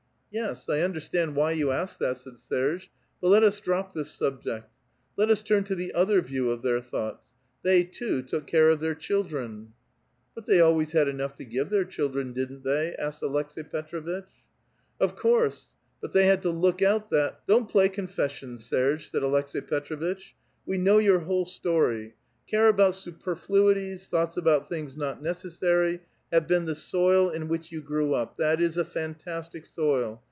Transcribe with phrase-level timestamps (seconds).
[0.41, 4.71] "Yes, I understand why you ask that," said Serge;'■' but let us drop this subject.
[5.17, 7.33] Let us turn to tiie other view of their thoughts.
[7.63, 11.69] They, too, took care of their children." '* Hut they always had enough to give
[11.69, 14.23] their children, didn't thev?" asked Aleks^i Petr6vitch.
[15.01, 19.61] "Of course; but they had to look out that —""Don't play 'Confession,* Serge," said Aleks^i
[19.67, 20.35] Petr6 vitch.
[20.65, 22.13] "We know j'our whole story;
[22.49, 27.73] care about superflui ties, thoughts about things not necessary, have been the soil in which
[27.73, 30.17] you grew up; that is, a fantastic soil.